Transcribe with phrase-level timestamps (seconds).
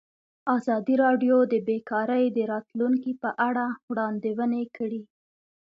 [0.55, 5.01] ازادي راډیو د بیکاري د راتلونکې په اړه وړاندوینې کړې.